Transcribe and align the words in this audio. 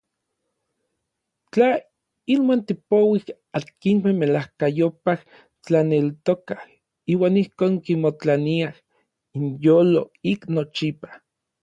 Tla 1.51 1.67
inuan 2.33 2.61
tipouij 2.67 3.23
akinmej 3.57 4.15
melajkayopaj 4.19 5.19
tlaneltokaj 5.63 6.63
iuan 7.13 7.35
ijkon 7.43 7.73
kimotlaniaj 7.85 8.75
inyolo 9.35 10.01
ik 10.31 10.41
nochipa. 10.55 11.09